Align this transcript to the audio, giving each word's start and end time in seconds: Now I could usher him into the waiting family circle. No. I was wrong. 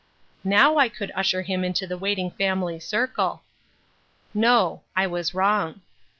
Now 0.43 0.79
I 0.79 0.89
could 0.89 1.11
usher 1.13 1.43
him 1.43 1.63
into 1.63 1.85
the 1.85 1.95
waiting 1.95 2.31
family 2.31 2.79
circle. 2.79 3.43
No. 4.33 4.81
I 4.95 5.05
was 5.05 5.35
wrong. 5.35 5.81